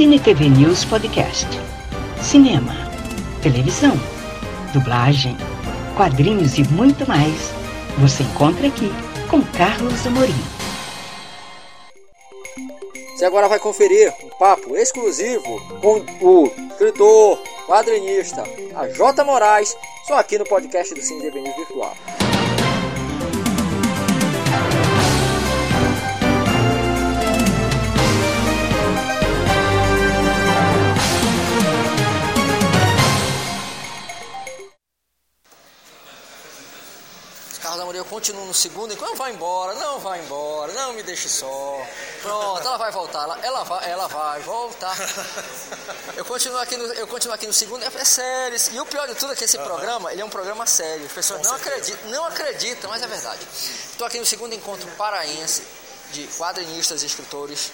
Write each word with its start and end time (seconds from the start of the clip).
Cine 0.00 0.18
TV 0.18 0.48
News 0.48 0.82
Podcast. 0.86 1.46
Cinema, 2.22 2.72
televisão, 3.42 3.92
dublagem, 4.72 5.36
quadrinhos 5.94 6.56
e 6.56 6.64
muito 6.72 7.06
mais. 7.06 7.52
Você 7.98 8.22
encontra 8.22 8.68
aqui 8.68 8.90
com 9.28 9.42
Carlos 9.42 10.06
Amorim. 10.06 10.32
Você 13.14 13.26
agora 13.26 13.46
vai 13.46 13.58
conferir 13.58 14.10
um 14.24 14.30
papo 14.38 14.74
exclusivo 14.74 15.60
com 15.82 16.02
o 16.26 16.50
escritor, 16.70 17.38
quadrinista, 17.66 18.42
a 18.74 18.88
J. 18.88 19.22
Moraes, 19.22 19.76
só 20.06 20.18
aqui 20.18 20.38
no 20.38 20.46
podcast 20.46 20.94
do 20.94 21.02
Cine 21.02 21.20
TV 21.20 21.42
News 21.42 21.56
Virtual. 21.56 21.94
Continuo 38.20 38.44
no 38.44 38.52
segundo, 38.52 38.92
enquanto 38.92 39.16
vai 39.16 39.32
embora, 39.32 39.74
não 39.76 39.98
vai 39.98 40.20
embora, 40.20 40.70
não 40.74 40.92
me 40.92 41.02
deixe 41.02 41.26
só. 41.26 41.82
Pronto, 42.20 42.60
ela 42.60 42.76
vai 42.76 42.92
voltar, 42.92 43.22
ela, 43.22 43.38
ela, 43.42 43.64
vai, 43.64 43.90
ela 43.90 44.08
vai 44.08 44.40
voltar. 44.40 44.94
Eu 46.14 46.24
continuo 46.26 46.58
aqui 46.58 46.76
no, 46.76 46.84
eu 46.92 47.06
continuo 47.06 47.34
aqui 47.34 47.46
no 47.46 47.52
segundo, 47.52 47.82
é, 47.82 47.86
é 47.86 48.04
sério. 48.04 48.58
E 48.72 48.78
o 48.80 48.84
pior 48.84 49.08
de 49.08 49.14
tudo 49.14 49.32
é 49.32 49.36
que 49.36 49.44
esse 49.44 49.56
programa, 49.56 50.12
ele 50.12 50.20
é 50.20 50.24
um 50.24 50.28
programa 50.28 50.66
sério. 50.66 51.06
As 51.06 51.12
pessoas 51.12 51.40
não 51.40 51.54
acreditam, 51.54 52.10
não 52.10 52.24
acreditam, 52.26 52.90
mas 52.90 53.02
é 53.02 53.06
verdade. 53.06 53.40
Estou 53.54 54.06
aqui 54.06 54.18
no 54.18 54.26
segundo 54.26 54.54
encontro 54.54 54.86
paraense 54.98 55.62
de 56.12 56.26
quadrinistas 56.36 57.02
e 57.02 57.06
escritores. 57.06 57.72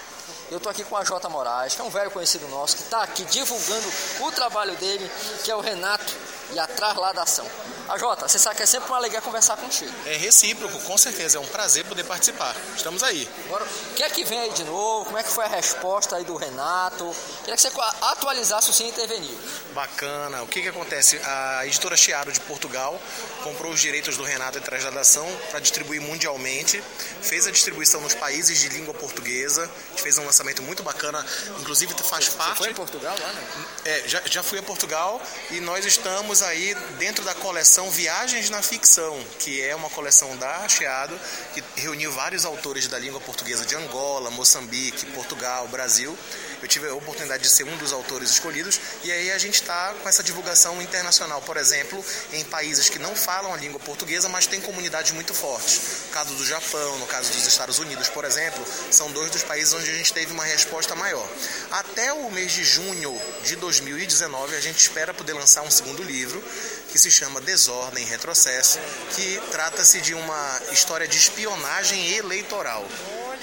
Eu 0.48 0.58
estou 0.58 0.70
aqui 0.70 0.84
com 0.84 0.96
a 0.96 1.02
Jota 1.02 1.28
Moraes, 1.28 1.74
que 1.74 1.80
é 1.80 1.84
um 1.84 1.90
velho 1.90 2.10
conhecido 2.12 2.46
nosso, 2.48 2.76
que 2.76 2.82
está 2.82 3.02
aqui 3.02 3.24
divulgando 3.24 3.88
o 4.20 4.30
trabalho 4.30 4.76
dele, 4.76 5.10
que 5.42 5.50
é 5.50 5.56
o 5.56 5.60
Renato 5.60 6.14
e 6.52 6.58
a 6.58 6.68
Trasladação. 6.68 7.46
A 7.88 7.96
Jota, 7.98 8.26
você 8.26 8.38
sabe 8.38 8.56
que 8.56 8.62
é 8.62 8.66
sempre 8.66 8.88
uma 8.88 8.96
alegria 8.96 9.20
conversar 9.20 9.56
contigo. 9.56 9.92
É 10.06 10.16
recíproco, 10.16 10.78
com 10.80 10.98
certeza. 10.98 11.38
É 11.38 11.40
um 11.40 11.46
prazer 11.46 11.84
poder 11.84 12.04
participar. 12.04 12.54
Estamos 12.76 13.02
aí. 13.02 13.28
Agora, 13.46 13.64
o 13.64 13.94
que 13.94 14.02
é 14.02 14.10
que 14.10 14.24
vem 14.24 14.40
aí 14.40 14.50
de 14.50 14.64
novo? 14.64 15.04
Como 15.04 15.18
é 15.18 15.22
que 15.22 15.30
foi 15.30 15.44
a 15.44 15.48
resposta 15.48 16.16
aí 16.16 16.24
do 16.24 16.36
Renato? 16.36 17.14
Queria 17.40 17.54
que 17.54 17.62
você 17.62 17.70
atualizasse 18.02 18.70
o 18.70 18.72
Cine 18.72 18.88
Intervenir. 18.90 19.36
Bacana. 19.72 20.42
O 20.42 20.48
que 20.48 20.62
que 20.62 20.68
acontece? 20.68 21.20
A 21.22 21.66
editora 21.66 21.96
Chiaro 21.96 22.32
de 22.32 22.40
Portugal 22.40 23.00
comprou 23.44 23.72
os 23.72 23.80
direitos 23.80 24.16
do 24.16 24.24
Renato 24.24 24.58
em 24.58 24.62
trasladação 24.62 25.26
para 25.50 25.60
distribuir 25.60 26.00
mundialmente. 26.00 26.82
Fez 27.22 27.46
a 27.46 27.52
distribuição 27.52 28.00
nos 28.00 28.14
países 28.14 28.58
de 28.58 28.68
língua 28.68 28.94
portuguesa. 28.94 29.70
Fez 29.96 30.18
um 30.18 30.24
lançamento 30.24 30.60
muito 30.62 30.82
bacana. 30.82 31.24
Inclusive 31.60 31.94
faz 32.02 32.26
Você 32.26 32.36
parte... 32.36 32.58
foi 32.58 32.70
em 32.70 32.74
Portugal 32.74 33.16
lá, 33.20 33.32
né? 33.32 33.46
É, 33.84 34.02
já, 34.08 34.22
já 34.24 34.42
fui 34.42 34.58
a 34.58 34.62
Portugal 34.62 35.22
e 35.50 35.60
nós 35.60 35.84
estamos 35.84 36.42
aí 36.42 36.74
dentro 36.98 37.24
da 37.24 37.34
coleção 37.34 37.75
Viagens 37.84 38.48
na 38.48 38.62
Ficção, 38.62 39.22
que 39.38 39.60
é 39.60 39.76
uma 39.76 39.90
coleção 39.90 40.34
da 40.38 40.66
Chiado, 40.66 41.14
que 41.52 41.62
reuniu 41.76 42.10
vários 42.10 42.46
autores 42.46 42.88
da 42.88 42.98
língua 42.98 43.20
portuguesa 43.20 43.66
de 43.66 43.76
Angola, 43.76 44.30
Moçambique, 44.30 45.04
Portugal, 45.12 45.68
Brasil. 45.68 46.16
Eu 46.62 46.68
tive 46.68 46.88
a 46.88 46.94
oportunidade 46.94 47.42
de 47.42 47.48
ser 47.48 47.64
um 47.64 47.76
dos 47.76 47.92
autores 47.92 48.30
escolhidos 48.30 48.80
e 49.04 49.12
aí 49.12 49.30
a 49.30 49.38
gente 49.38 49.54
está 49.54 49.94
com 50.02 50.08
essa 50.08 50.22
divulgação 50.22 50.80
internacional, 50.80 51.40
por 51.42 51.56
exemplo, 51.56 52.02
em 52.32 52.44
países 52.44 52.88
que 52.88 52.98
não 52.98 53.14
falam 53.14 53.52
a 53.52 53.56
língua 53.56 53.78
portuguesa, 53.80 54.28
mas 54.28 54.46
têm 54.46 54.60
comunidades 54.60 55.12
muito 55.12 55.34
fortes. 55.34 56.06
No 56.06 56.12
caso 56.12 56.34
do 56.34 56.46
Japão, 56.46 56.98
no 56.98 57.06
caso 57.06 57.30
dos 57.32 57.46
Estados 57.46 57.78
Unidos, 57.78 58.08
por 58.08 58.24
exemplo, 58.24 58.64
são 58.90 59.10
dois 59.10 59.30
dos 59.30 59.42
países 59.42 59.74
onde 59.74 59.90
a 59.90 59.94
gente 59.94 60.12
teve 60.12 60.32
uma 60.32 60.44
resposta 60.44 60.94
maior. 60.94 61.28
Até 61.70 62.12
o 62.12 62.30
mês 62.30 62.52
de 62.52 62.64
junho 62.64 63.20
de 63.44 63.56
2019, 63.56 64.56
a 64.56 64.60
gente 64.60 64.78
espera 64.78 65.12
poder 65.12 65.34
lançar 65.34 65.62
um 65.62 65.70
segundo 65.70 66.02
livro 66.02 66.42
que 66.90 66.98
se 66.98 67.10
chama 67.10 67.40
Desordem 67.40 68.04
e 68.04 68.08
Retrocesso, 68.08 68.78
que 69.14 69.40
trata-se 69.50 70.00
de 70.00 70.14
uma 70.14 70.60
história 70.72 71.06
de 71.06 71.18
espionagem 71.18 72.14
eleitoral. 72.14 72.86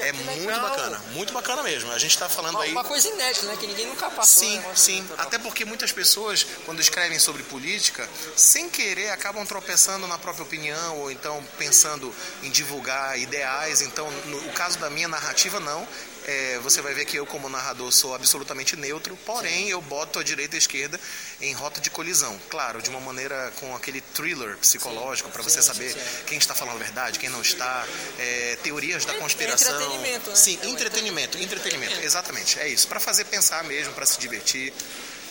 É 0.07 0.11
muito 0.11 0.45
legal. 0.45 0.61
bacana, 0.61 0.99
muito 1.13 1.33
bacana 1.33 1.63
mesmo. 1.63 1.91
A 1.91 1.97
gente 1.97 2.11
está 2.11 2.29
falando 2.29 2.55
Uma, 2.55 2.63
aí. 2.63 2.71
uma 2.71 2.83
coisa 2.83 3.07
inédita, 3.07 3.45
né? 3.45 3.57
Que 3.59 3.67
ninguém 3.67 3.87
nunca 3.87 4.09
passou. 4.09 4.43
Sim, 4.43 4.59
né? 4.59 4.71
sim. 4.75 5.07
Até 5.17 5.37
porque 5.37 5.65
muitas 5.65 5.91
pessoas, 5.91 6.45
quando 6.65 6.79
escrevem 6.79 7.19
sobre 7.19 7.43
política, 7.43 8.07
sem 8.35 8.69
querer 8.69 9.09
acabam 9.09 9.45
tropeçando 9.45 10.07
na 10.07 10.17
própria 10.17 10.43
opinião 10.43 10.99
ou 10.99 11.11
então 11.11 11.43
pensando 11.57 12.13
em 12.41 12.49
divulgar 12.49 13.19
ideais. 13.19 13.81
Então, 13.81 14.09
no 14.25 14.43
o 14.43 14.51
caso 14.53 14.77
da 14.77 14.89
minha 14.89 15.07
narrativa, 15.07 15.59
não. 15.59 15.87
É, 16.25 16.59
você 16.59 16.81
vai 16.81 16.93
ver 16.93 17.05
que 17.05 17.17
eu, 17.17 17.25
como 17.25 17.49
narrador, 17.49 17.91
sou 17.91 18.15
absolutamente 18.15 18.75
neutro, 18.75 19.17
porém 19.25 19.69
eu 19.69 19.81
boto 19.81 20.19
a 20.19 20.23
direita 20.23 20.55
e 20.55 20.57
a 20.57 20.59
esquerda 20.59 20.99
em 21.41 21.53
rota 21.53 21.81
de 21.81 21.89
colisão. 21.89 22.39
Claro, 22.49 22.81
de 22.81 22.89
uma 22.89 22.99
maneira 22.99 23.51
com 23.59 23.75
aquele 23.75 23.99
thriller 23.99 24.57
psicológico, 24.57 25.29
para 25.29 25.43
você 25.43 25.61
sim, 25.61 25.67
saber 25.67 25.91
sim, 25.91 25.99
sim. 25.99 26.23
quem 26.27 26.37
está 26.37 26.55
falando 26.55 26.75
a 26.75 26.83
verdade, 26.83 27.19
quem 27.19 27.29
não 27.29 27.41
está, 27.41 27.85
é, 28.17 28.57
teorias 28.63 29.05
da 29.05 29.13
conspiração. 29.15 29.75
entretenimento, 29.75 30.29
né? 30.29 30.35
Sim, 30.35 30.59
É 30.61 30.67
um 30.67 30.71
entretenimento, 30.71 31.37
entretenimento, 31.37 31.99
exatamente. 32.01 32.59
É 32.59 32.67
isso, 32.67 32.87
para 32.87 32.99
fazer 32.99 33.25
pensar 33.25 33.63
mesmo, 33.63 33.93
para 33.93 34.05
se 34.05 34.19
divertir. 34.19 34.73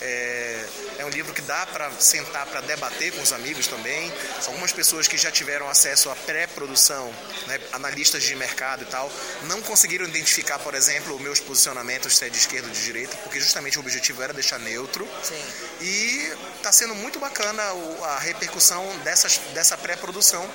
É, 0.00 0.66
é 0.98 1.04
um 1.04 1.08
livro 1.08 1.32
que 1.32 1.42
dá 1.42 1.66
para 1.66 1.90
sentar 1.92 2.46
para 2.46 2.60
debater 2.60 3.12
com 3.12 3.22
os 3.22 3.32
amigos 3.32 3.66
também. 3.66 4.12
Algumas 4.46 4.72
pessoas 4.72 5.06
que 5.06 5.16
já 5.16 5.30
tiveram 5.30 5.68
acesso 5.68 6.10
à 6.10 6.16
pré-produção, 6.16 7.12
né, 7.46 7.60
analistas 7.72 8.22
de 8.22 8.34
mercado 8.34 8.82
e 8.82 8.86
tal, 8.86 9.10
não 9.42 9.60
conseguiram 9.62 10.06
identificar, 10.06 10.58
por 10.58 10.74
exemplo, 10.74 11.18
meus 11.20 11.40
posicionamentos 11.40 12.16
se 12.16 12.26
é 12.26 12.28
de 12.28 12.38
esquerda 12.38 12.68
ou 12.68 12.74
de 12.74 12.82
direita, 12.82 13.16
porque 13.18 13.38
justamente 13.38 13.78
o 13.78 13.80
objetivo 13.80 14.22
era 14.22 14.32
deixar 14.32 14.58
neutro. 14.58 15.08
Sim. 15.22 15.44
E 15.80 16.32
está 16.56 16.72
sendo 16.72 16.94
muito 16.94 17.18
bacana 17.18 17.62
a 17.62 18.18
repercussão 18.18 18.86
dessas, 18.98 19.38
dessa 19.54 19.76
pré-produção. 19.76 20.48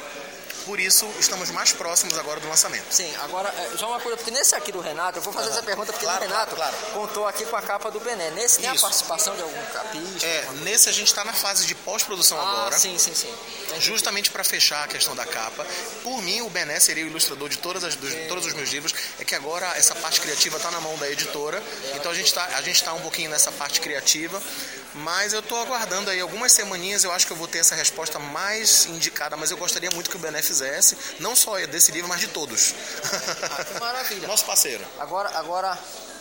Por 0.68 0.82
isso, 0.82 1.10
estamos 1.18 1.50
mais 1.50 1.72
próximos 1.72 2.18
agora 2.20 2.42
do 2.42 2.50
lançamento. 2.50 2.86
Sim, 2.92 3.10
agora, 3.24 3.48
é, 3.58 3.78
só 3.78 3.88
uma 3.88 4.02
coisa, 4.02 4.18
porque 4.18 4.32
nesse 4.32 4.54
aqui 4.54 4.70
do 4.70 4.82
Renato, 4.82 5.18
eu 5.18 5.22
vou 5.22 5.32
fazer 5.32 5.50
essa 5.50 5.64
pergunta 5.64 5.94
porque 5.94 6.06
Claro, 6.06 6.26
o 6.26 6.28
Renato 6.28 6.56
claro, 6.58 6.76
claro. 6.78 6.94
contou 6.94 7.26
aqui 7.26 7.46
com 7.46 7.56
a 7.56 7.62
capa 7.62 7.90
do 7.90 8.02
Bené. 8.02 8.32
Nesse 8.32 8.60
tem 8.60 8.70
a 8.70 8.76
participação 8.76 9.34
de 9.34 9.44
algum 9.44 9.66
capista? 9.68 10.28
É, 10.28 10.46
nesse 10.64 10.90
a 10.90 10.92
gente 10.92 11.08
está 11.08 11.24
na 11.24 11.32
fase 11.32 11.66
de 11.66 11.74
pós-produção 11.74 12.38
ah, 12.38 12.52
agora. 12.52 12.78
sim, 12.78 12.98
sim, 12.98 13.16
sim. 13.16 13.34
Entendi. 13.68 13.86
justamente 13.86 14.30
para 14.30 14.44
fechar 14.44 14.84
a 14.84 14.88
questão 14.88 15.16
da 15.16 15.26
capa. 15.26 15.66
Por 16.04 16.22
mim, 16.22 16.42
o 16.42 16.50
Bené 16.50 16.82
seria 16.82 17.06
o 17.06 17.08
ilustrador 17.08 17.48
de 17.48 17.58
todas 17.60 17.86
as, 17.86 17.96
dos, 17.96 18.14
todos 18.28 18.46
os 18.46 18.54
meus 18.54 18.70
livros. 18.70 18.94
É 19.20 19.24
que 19.24 19.36
agora 19.36 19.66
essa 19.78 19.96
parte 19.96 20.20
criativa 20.20 20.58
está 20.58 20.70
na 20.70 20.82
mão 20.82 20.98
da 20.98 21.10
editora, 21.10 21.64
então 21.96 22.12
a 22.12 22.16
gente 22.16 22.28
está 22.28 22.46
tá 22.46 22.94
um 22.94 23.02
pouquinho 23.02 23.30
nessa 23.30 23.54
parte 23.54 23.80
criativa. 23.80 24.42
Mas 24.98 25.34
eu 25.34 25.40
estou 25.40 25.60
aguardando 25.60 26.10
aí 26.10 26.20
algumas 26.20 26.52
semaninhas, 26.52 27.04
eu 27.04 27.12
acho 27.12 27.28
que 27.28 27.34
eu 27.34 27.38
vou 27.38 27.48
ter 27.48 27.60
essa 27.60 27.76
resposta 27.76 28.18
mais 28.18 28.86
indicada, 28.86 29.38
mas 29.38 29.52
eu 29.52 29.58
gostaria 29.58 29.92
muito 29.92 30.10
que 30.10 30.16
o 30.16 30.20
Bené 30.20 30.42
fizesse, 30.42 30.98
não 31.20 31.36
só 31.36 31.58
desse 31.68 31.92
livro, 31.92 32.08
mas 32.08 32.20
de 32.20 32.28
todos. 32.28 32.74
Ah, 33.52 33.64
que 33.64 33.80
maravilha. 33.80 34.28
Nosso 34.28 34.46
parceiro. 34.46 34.84
Agora, 35.00 35.30
agora, 35.38 35.78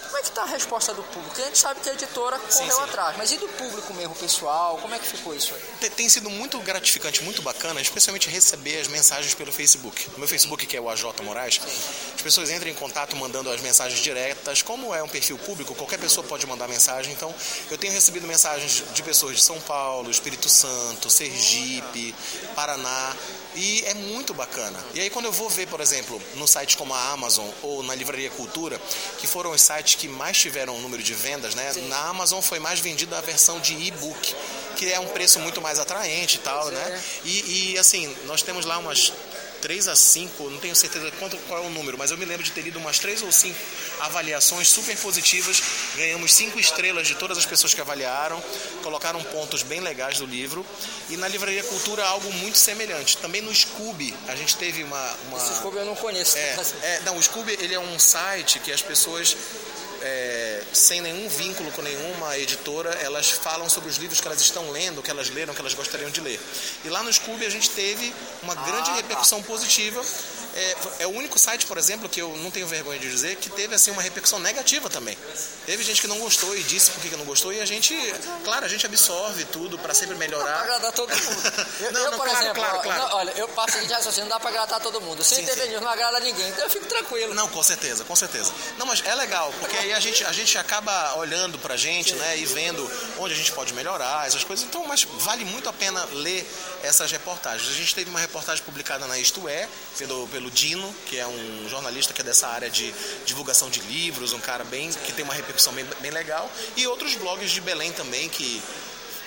como 0.07 0.19
é 0.19 0.23
que 0.23 0.31
tá 0.31 0.43
a 0.43 0.47
resposta 0.47 0.95
do 0.95 1.03
público? 1.03 1.29
Porque 1.29 1.43
a 1.43 1.47
gente 1.47 1.59
sabe 1.59 1.81
que 1.81 1.89
a 1.89 1.93
editora 1.93 2.39
correu 2.39 2.77
sim. 2.77 2.83
atrás, 2.83 3.17
mas 3.17 3.33
e 3.33 3.37
do 3.37 3.49
público 3.49 3.93
mesmo, 3.95 4.15
pessoal? 4.15 4.79
Como 4.79 4.95
é 4.95 4.99
que 4.99 5.07
ficou 5.07 5.35
isso 5.35 5.55
aí? 5.55 5.91
Tem- 5.91 6.07
sido 6.07 6.31
muito 6.31 6.59
gratificante, 6.61 7.23
muito 7.25 7.43
bacana, 7.43 7.81
especialmente 7.81 8.31
receber 8.31 8.81
as 8.81 8.87
mensagens 8.87 9.35
pelo 9.35 9.53
Facebook. 9.53 10.09
No 10.13 10.21
meu 10.21 10.29
Facebook, 10.29 10.65
que 10.65 10.77
é 10.77 10.81
o 10.81 10.89
AJ 10.89 11.05
Moraes, 11.23 11.61
as 12.15 12.23
pessoas 12.23 12.49
entram 12.49 12.71
em 12.71 12.75
contato 12.75 13.17
mandando 13.17 13.51
as 13.51 13.61
mensagens 13.61 14.01
diretas. 14.01 14.63
Como 14.63 14.95
é 14.95 15.03
um 15.03 15.09
perfil 15.09 15.37
público, 15.37 15.75
qualquer 15.75 15.99
pessoa 15.99 16.25
pode 16.27 16.47
mandar 16.47 16.69
mensagem. 16.69 17.13
Então, 17.13 17.35
eu 17.71 17.77
tenho 17.77 17.93
recebido 17.93 18.27
mensagens 18.27 18.85
de 18.95 19.03
pessoas 19.03 19.37
de 19.37 19.43
São 19.43 19.61
Paulo, 19.61 20.11
Espírito 20.11 20.49
Santo, 20.49 21.11
Sergipe, 21.11 22.15
Paraná. 22.55 23.15
E 23.57 23.83
é 23.87 23.95
muito 23.95 24.35
bacana. 24.35 24.79
E 24.93 25.01
aí, 25.01 25.09
quando 25.09 25.25
eu 25.25 25.33
vou 25.33 25.49
ver, 25.49 25.67
por 25.67 25.81
exemplo, 25.81 26.21
no 26.35 26.47
sites 26.47 26.75
como 26.75 26.93
a 26.93 27.11
Amazon 27.11 27.49
ou 27.63 27.83
na 27.83 27.95
Livraria 27.95 28.29
Cultura, 28.31 28.79
que 29.19 29.27
foram 29.27 29.51
os 29.51 29.63
sites 29.63 29.95
que 29.97 30.09
mais 30.09 30.39
tiveram 30.39 30.77
o 30.77 30.81
número 30.81 31.03
de 31.03 31.15
vendas, 31.15 31.55
né? 31.55 31.73
Na 31.89 32.09
Amazon 32.09 32.41
foi 32.41 32.59
mais 32.59 32.81
vendida 32.81 33.17
a 33.19 33.21
versão 33.21 33.61
de 33.61 33.75
e-book, 33.75 34.35
que 34.77 34.93
é 34.93 35.01
um 35.01 35.09
preço 35.09 35.41
muito 35.41 35.61
mais 35.61 35.79
atraente 35.79 36.37
e 36.37 36.41
tal, 36.41 36.71
né? 36.71 37.03
E, 37.25 37.73
e, 37.73 37.79
assim, 37.79 38.15
nós 38.27 38.43
temos 38.43 38.65
lá 38.65 38.79
umas 38.79 39.13
3 39.61 39.89
a 39.89 39.97
5, 39.97 40.51
não 40.51 40.59
tenho 40.59 40.77
certeza 40.77 41.11
quanto, 41.19 41.37
qual 41.49 41.65
é 41.65 41.67
o 41.67 41.71
número, 41.71 41.97
mas 41.99 42.11
eu 42.11 42.19
me 42.19 42.25
lembro 42.25 42.45
de 42.45 42.53
ter 42.53 42.61
lido 42.61 42.79
umas 42.79 42.99
3 42.99 43.23
ou 43.23 43.33
5 43.33 43.59
avaliações 44.01 44.69
super 44.69 44.97
positivas. 44.99 45.63
Ganhamos 45.97 46.33
5 46.35 46.59
estrelas 46.61 47.09
de 47.09 47.15
todas 47.15 47.39
as 47.39 47.47
pessoas 47.47 47.75
que 47.75 47.81
avaliaram, 47.81 48.43
colocaram 48.83 49.23
pontos 49.25 49.63
bem 49.63 49.81
legais 49.81 50.19
do 50.19 50.27
livro. 50.27 50.65
E 51.09 51.17
na 51.17 51.29
Livraria 51.29 51.65
Cultura 51.65 52.05
algo 52.05 52.33
muito 52.35 52.59
semelhante. 52.59 53.17
Também 53.17 53.43
no 53.43 53.55
Scooby, 53.55 54.15
a 54.29 54.37
gente 54.37 54.57
teve 54.57 54.85
uma. 54.85 55.17
uma... 55.29 55.39
Esse 55.39 55.57
Scooby 55.57 55.79
eu 55.79 55.85
não 55.85 55.97
conheço. 55.97 56.37
É, 56.37 56.57
é, 56.83 57.01
não, 57.05 57.17
o 57.17 57.23
Scooby 57.23 57.57
ele 57.61 57.75
é 57.75 57.81
um 57.81 57.99
site 57.99 58.59
que 58.61 58.71
as 58.71 58.83
pessoas 58.83 59.37
é, 60.03 60.63
sem 60.73 61.01
nenhum 61.01 61.29
vínculo 61.29 61.71
com 61.73 61.83
nenhuma 61.83 62.39
editora, 62.39 62.91
elas 63.03 63.31
falam 63.31 63.69
sobre 63.69 63.91
os 63.91 63.97
livros 63.97 64.21
que 64.21 64.27
elas 64.27 64.41
estão 64.41 64.71
lendo, 64.71 65.03
que 65.03 65.11
elas 65.11 65.31
leram, 65.31 65.55
que 65.55 65.61
elas 65.61 65.75
gostariam 65.75 66.11
de 66.11 66.21
ler. 66.21 66.41
E 66.85 66.89
lá 66.89 67.03
no 67.03 67.13
Scooby 67.13 67.47
a 67.47 67.51
gente 67.51 67.71
teve 67.71 68.13
uma 68.43 68.55
grande 68.55 68.91
tá. 68.91 68.97
repercussão 68.97 69.43
positiva. 69.43 70.03
É, 70.57 70.77
é, 71.01 71.07
o 71.07 71.11
único 71.11 71.39
site, 71.39 71.67
por 71.67 71.77
exemplo, 71.77 72.09
que 72.09 72.21
eu 72.21 72.35
não 72.39 72.51
tenho 72.51 72.67
vergonha 72.67 72.99
de 72.99 73.11
dizer, 73.11 73.37
que 73.37 73.51
teve 73.51 73.75
assim 73.75 73.91
uma 73.91 74.01
repercussão 74.01 74.39
negativa 74.39 74.89
também. 74.89 75.17
Teve 75.67 75.83
gente 75.83 76.01
que 76.01 76.09
não 76.09 76.19
gostou 76.19 76.57
e 76.57 76.63
disse 76.63 76.91
por 76.91 77.03
que 77.03 77.15
não 77.15 77.27
gostou 77.27 77.53
e 77.53 77.61
a 77.61 77.67
gente, 77.67 77.95
claro, 78.43 78.65
a 78.65 78.69
gente 78.69 78.87
absorve 78.87 79.45
tudo 79.45 79.79
para 79.79 79.93
sempre 79.93 80.17
melhorar. 80.17 80.45
Não 80.45 80.53
dá 80.53 80.57
pra 80.57 80.65
agradar 80.65 80.93
todo 80.93 81.11
mundo. 81.11 81.67
Eu, 81.81 81.93
não, 81.93 82.01
eu 82.01 82.11
não, 82.11 82.19
por 82.19 82.27
claro, 82.27 82.45
exemplo, 82.45 82.63
claro, 82.63 82.81
claro. 82.81 83.03
Não, 83.03 83.17
olha, 83.17 83.31
eu 83.33 83.49
passo 83.49 83.79
de 83.79 83.93
raciocínio, 83.93 84.29
não 84.29 84.37
dá 84.37 84.41
pra 84.41 84.49
agradar 84.49 84.81
todo 84.81 85.01
mundo. 85.01 85.23
Sem 85.23 85.43
intervenir, 85.43 85.81
não 85.81 85.89
agrada 85.89 86.21
ninguém, 86.21 86.49
então 86.49 86.65
eu 86.65 86.71
fico 86.71 86.87
tranquilo. 86.87 87.35
Não, 87.35 87.49
com 87.49 87.63
certeza, 87.63 88.03
com 88.05 88.17
certeza. 88.17 88.53
Não, 88.79 88.87
mas 88.87 89.05
é 89.05 89.15
legal, 89.15 89.53
porque 89.61 89.77
aí 89.77 89.93
a 89.93 90.01
gente, 90.01 90.25
a 90.25 90.33
gente 90.33 90.57
acaba 90.57 91.15
olhando 91.17 91.59
pra 91.59 91.77
gente, 91.77 92.11
sim. 92.11 92.17
né, 92.17 92.39
e 92.39 92.47
vendo 92.47 92.91
onde 93.19 93.35
a 93.35 93.37
gente 93.37 93.53
pode 93.53 93.75
melhorar, 93.75 94.27
essas 94.27 94.43
coisas. 94.43 94.65
Então, 94.65 94.87
mas 94.87 95.07
vale 95.19 95.45
muito 95.45 95.69
a 95.69 95.73
pena 95.73 96.05
ler 96.13 96.49
essas 96.83 97.11
reportagens. 97.11 97.69
A 97.69 97.75
gente 97.75 97.95
teve 97.95 98.09
uma 98.09 98.21
reportagem 98.21 98.65
publicada 98.65 99.07
na 99.07 99.19
Isto 99.19 99.49
É, 99.49 99.69
pelo, 99.99 100.27
pelo 100.29 100.46
Dino, 100.51 100.95
que 101.07 101.19
é 101.19 101.27
um 101.27 101.69
jornalista 101.69 102.13
que 102.13 102.21
é 102.21 102.25
dessa 102.25 102.49
área 102.49 102.71
de 102.71 102.93
divulgação 103.25 103.71
de 103.71 103.81
livros, 103.81 104.33
um 104.33 104.41
cara 104.41 104.65
bem 104.65 104.91
que 104.93 105.13
tem 105.13 105.25
uma 105.25 105.35
repercussão 105.35 105.73
bem, 105.73 105.87
bem 106.01 106.11
legal, 106.11 106.51
e 106.77 106.87
outros 106.87 107.15
blogs 107.15 107.51
de 107.51 107.61
Belém 107.61 107.93
também 107.93 108.29
que 108.29 108.63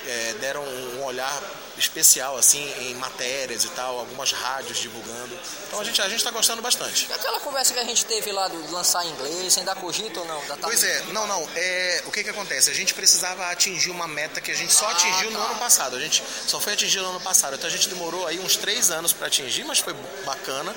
é, 0.07 0.35
deram 0.39 0.63
um 0.63 1.03
olhar 1.03 1.41
especial 1.77 2.37
assim 2.37 2.61
em 2.81 2.93
matérias 2.95 3.63
e 3.63 3.69
tal, 3.69 3.99
algumas 3.99 4.31
rádios 4.31 4.77
divulgando. 4.77 5.37
Então 5.67 5.79
a 5.79 5.83
gente 5.83 6.01
a 6.01 6.09
gente 6.09 6.17
está 6.17 6.31
gostando 6.31 6.61
bastante. 6.61 7.07
E 7.09 7.13
aquela 7.13 7.39
conversa 7.39 7.73
que 7.73 7.79
a 7.79 7.83
gente 7.83 8.05
teve 8.05 8.31
lá 8.31 8.47
do 8.47 8.71
lançar 8.71 9.05
em 9.05 9.09
inglês, 9.09 9.57
ainda 9.57 9.75
cogita 9.75 10.19
ou 10.19 10.25
não? 10.25 10.45
Da 10.47 10.57
pois 10.57 10.83
é, 10.83 11.03
não, 11.13 11.25
não. 11.27 11.47
É, 11.55 12.03
o 12.05 12.11
que 12.11 12.23
que 12.23 12.29
acontece? 12.29 12.69
A 12.69 12.73
gente 12.73 12.93
precisava 12.93 13.45
atingir 13.47 13.91
uma 13.91 14.07
meta 14.07 14.41
que 14.41 14.51
a 14.51 14.55
gente 14.55 14.73
só 14.73 14.87
ah, 14.87 14.91
atingiu 14.91 15.31
tá. 15.31 15.37
no 15.37 15.43
ano 15.45 15.55
passado. 15.55 15.95
A 15.95 15.99
gente 15.99 16.23
só 16.47 16.59
foi 16.59 16.73
atingir 16.73 16.99
no 16.99 17.09
ano 17.09 17.21
passado. 17.21 17.55
Então 17.55 17.67
a 17.67 17.71
gente 17.71 17.87
demorou 17.89 18.27
aí 18.27 18.39
uns 18.39 18.55
três 18.55 18.91
anos 18.91 19.13
para 19.13 19.27
atingir, 19.27 19.63
mas 19.63 19.79
foi 19.79 19.93
bacana 20.25 20.75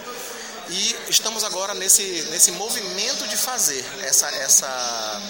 e 0.69 0.97
estamos 1.09 1.45
agora 1.45 1.75
nesse, 1.75 2.27
nesse 2.31 2.53
movimento 2.53 3.27
de 3.29 3.37
fazer 3.37 3.85
essa, 4.03 4.29
essa 4.29 5.23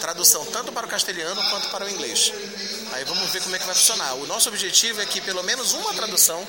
tradução 0.00 0.44
tanto 0.46 0.72
para 0.72 0.86
o 0.86 0.88
castelhano 0.88 1.40
quanto 1.50 1.68
para 1.70 1.84
o 1.84 1.90
inglês. 1.90 2.32
Aí 2.92 3.04
vamos 3.04 3.30
ver 3.30 3.42
como 3.42 3.54
é 3.56 3.58
que 3.58 3.66
vai 3.66 3.74
funcionar. 3.74 4.14
O 4.14 4.26
nosso 4.26 4.48
objetivo 4.48 5.00
é 5.00 5.06
que 5.06 5.20
pelo 5.20 5.42
menos 5.42 5.74
uma 5.74 5.92
tradução, 5.92 6.46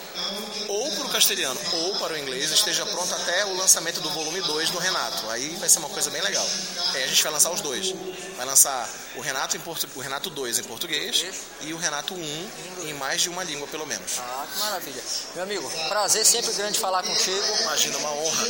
ou 0.68 0.92
para 0.92 1.06
o 1.06 1.10
castelhano 1.10 1.60
ou 1.74 1.96
para 1.96 2.14
o 2.14 2.18
inglês, 2.18 2.52
esteja 2.52 2.86
pronta 2.86 3.16
até 3.16 3.46
o 3.46 3.56
lançamento 3.56 4.00
do 4.02 4.10
volume 4.12 4.42
2 4.42 4.70
do 4.70 4.78
Renato. 4.78 5.30
Aí 5.30 5.56
vai 5.60 5.68
ser 5.68 5.80
uma 5.80 5.90
coisa 5.90 6.10
bem 6.10 6.22
legal. 6.22 6.46
Aí 6.94 7.04
a 7.04 7.08
gente 7.08 7.24
vai 7.24 7.32
lançar 7.32 7.52
os 7.52 7.62
dois. 7.62 7.94
Vai 8.36 8.46
lançar 8.46 8.90
o 9.16 9.22
Renato, 9.22 9.58
em 9.58 9.60
portu... 9.60 9.88
o 9.96 10.00
Renato 10.00 10.30
2 10.30 10.60
em 10.60 10.64
português 10.64 11.26
e 11.62 11.74
o 11.74 11.78
Renato 11.78 12.14
1 12.14 12.50
em 12.84 12.94
mais 12.94 13.22
de 13.22 13.30
uma 13.30 13.44
língua, 13.44 13.68
pelo 13.68 13.86
menos. 13.86 14.20
Ah, 14.20 14.46
que 14.52 14.60
maravilha. 14.60 15.04
Meu 15.34 15.44
amigo, 15.44 15.72
prazer 15.90 16.26
sempre 16.26 16.54
grande 16.54 16.80
falar 16.80 17.04
contigo. 17.04 17.42
Imagina, 17.62 17.98
uma 17.98 18.12
honra. 18.12 18.46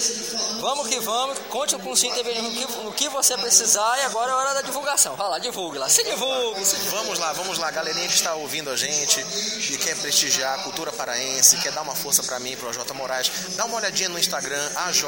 Vamos 0.59 0.87
que 0.87 0.99
vamos, 0.99 1.39
conte 1.49 1.75
com 1.77 1.91
o 1.91 1.97
Sim 1.97 2.11
TV 2.11 2.41
no 2.41 2.51
que, 2.51 2.73
no 2.83 2.93
que 2.93 3.09
você 3.09 3.37
precisar 3.37 3.97
e 3.99 4.01
agora 4.03 4.31
é 4.31 4.35
hora 4.35 4.53
da 4.55 4.61
divulgação. 4.61 5.15
Vai 5.15 5.29
lá, 5.29 5.39
divulgue 5.39 5.77
lá. 5.77 5.89
Se 5.89 6.03
divulgue. 6.03 6.63
Vamos 6.89 7.19
lá, 7.19 7.33
vamos 7.33 7.57
lá. 7.57 7.71
Galerinha 7.71 8.07
que 8.07 8.13
está 8.13 8.33
ouvindo 8.35 8.69
a 8.69 8.75
gente 8.75 9.25
e 9.71 9.77
quer 9.77 9.95
prestigiar 9.97 10.59
a 10.59 10.63
cultura 10.63 10.91
paraense, 10.91 11.57
quer 11.57 11.71
dar 11.71 11.81
uma 11.81 11.95
força 11.95 12.21
para 12.23 12.39
mim, 12.39 12.55
pro 12.55 12.69
AJ 12.69 12.91
Moraes, 12.93 13.31
dá 13.55 13.65
uma 13.65 13.77
olhadinha 13.77 14.09
no 14.09 14.19
Instagram, 14.19 14.69
AJ 14.75 15.03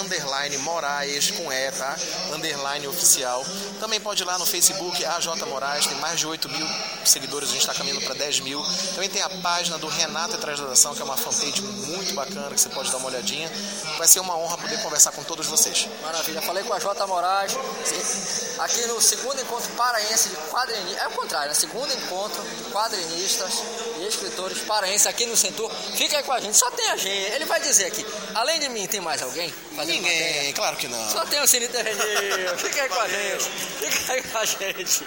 underline 0.00 0.58
Moraes 0.58 1.30
com 1.30 1.52
E, 1.52 1.72
tá? 1.72 1.96
Underline 2.32 2.69
oficial. 2.78 3.44
Também 3.80 3.98
pode 3.98 4.22
ir 4.22 4.26
lá 4.26 4.38
no 4.38 4.44
Facebook, 4.44 5.02
AJ 5.02 5.26
Moraes, 5.48 5.86
tem 5.86 5.96
mais 5.96 6.20
de 6.20 6.26
8 6.26 6.48
mil 6.50 6.66
seguidores, 7.04 7.48
a 7.48 7.52
gente 7.52 7.62
está 7.62 7.72
caminhando 7.72 8.02
para 8.02 8.14
10 8.14 8.40
mil. 8.40 8.62
Também 8.94 9.08
tem 9.08 9.22
a 9.22 9.30
página 9.40 9.78
do 9.78 9.88
Renato 9.88 10.34
e 10.34 10.38
Transladação, 10.38 10.94
que 10.94 11.00
é 11.00 11.04
uma 11.04 11.16
fanpage 11.16 11.62
muito 11.62 12.14
bacana, 12.14 12.50
que 12.50 12.60
você 12.60 12.68
pode 12.68 12.90
dar 12.90 12.98
uma 12.98 13.08
olhadinha. 13.08 13.50
Vai 13.96 14.06
ser 14.06 14.20
uma 14.20 14.36
honra 14.36 14.58
poder 14.58 14.82
conversar 14.82 15.12
com 15.12 15.24
todos 15.24 15.46
vocês. 15.46 15.88
Maravilha, 16.02 16.42
falei 16.42 16.62
com 16.62 16.74
a 16.74 16.78
J. 16.78 17.06
Moraes, 17.06 17.56
aqui 18.58 18.86
no 18.86 19.00
segundo 19.00 19.40
encontro 19.40 19.70
paraense 19.72 20.28
de 20.28 20.36
quadrinistas, 20.36 21.02
é 21.02 21.08
o 21.08 21.10
contrário, 21.12 21.48
né? 21.48 21.54
segundo 21.54 21.92
encontro 21.92 22.42
de 22.42 22.64
quadrinistas 22.64 23.62
e 23.98 24.06
escritores 24.06 24.58
paraenses 24.60 25.06
aqui 25.06 25.24
no 25.24 25.36
Centur. 25.36 25.70
Fica 25.96 26.18
aí 26.18 26.22
com 26.22 26.32
a 26.32 26.40
gente, 26.40 26.56
só 26.56 26.70
tem 26.70 26.90
a 26.90 26.96
gente, 26.96 27.32
ele 27.32 27.46
vai 27.46 27.60
dizer 27.60 27.86
aqui, 27.86 28.04
além 28.34 28.60
de 28.60 28.68
mim, 28.68 28.86
tem 28.86 29.00
mais 29.00 29.22
alguém? 29.22 29.52
Ninguém, 29.72 30.00
matéria? 30.02 30.52
claro 30.52 30.76
que 30.76 30.88
não. 30.88 31.10
Só 31.10 31.24
tem 31.24 31.40
o 31.40 31.46
Cine 31.46 31.68
Terrenil, 31.68 32.58
fica 32.58 32.82
aí 32.82 32.88
com 32.88 33.00
a 33.00 33.08
gente, 33.08 33.48
fica 33.70 34.28
com 34.28 34.38
a 34.38 34.44
gente. 34.44 35.04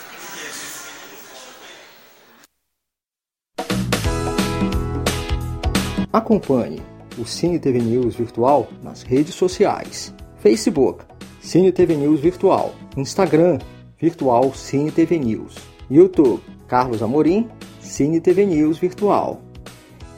Acompanhe 6.12 6.82
o 7.18 7.26
Cine 7.26 7.60
TV 7.60 7.80
News 7.80 8.16
Virtual 8.16 8.68
nas 8.82 9.04
redes 9.04 9.36
sociais: 9.36 10.14
Facebook, 10.38 11.04
Cine 11.42 11.72
TV 11.72 11.96
News 11.96 12.22
Virtual, 12.22 12.74
Instagram, 12.96 13.60
Virtual 14.00 14.54
Cine 14.54 14.92
TV 14.92 15.18
News, 15.18 15.56
YouTube, 15.90 16.42
Carlos 16.68 17.02
Amorim, 17.02 17.50
Cine 17.82 18.20
TV 18.22 18.46
News 18.46 18.78
Virtual. 18.78 19.42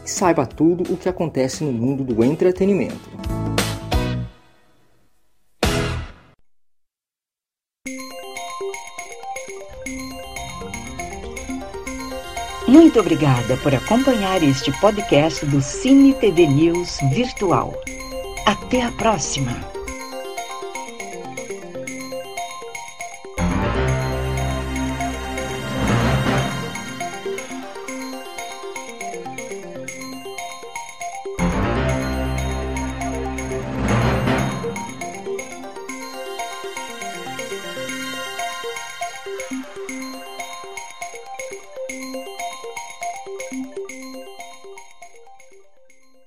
E 0.06 0.10
saiba 0.10 0.46
tudo 0.46 0.94
o 0.94 0.98
que 0.98 1.10
acontece 1.10 1.64
no 1.64 1.72
mundo 1.72 2.04
do 2.04 2.24
entretenimento. 2.24 3.35
Muito 12.96 13.08
obrigada 13.08 13.58
por 13.58 13.76
acompanhar 13.76 14.42
este 14.42 14.72
podcast 14.80 15.46
do 15.48 15.60
Cine 15.60 16.14
TV 16.14 16.48
News 16.48 16.98
Virtual. 17.12 17.74
Até 18.46 18.84
a 18.84 18.92
próxima! 18.94 19.75